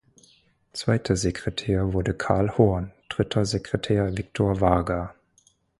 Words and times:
Zweiter 0.73 1.15
Sekretär 1.15 1.93
wurde 1.93 2.15
Karl 2.17 2.57
Horn, 2.57 2.91
Dritter 3.07 3.45
Sekretär 3.45 4.17
Viktor 4.17 4.59
Varga. 4.59 5.13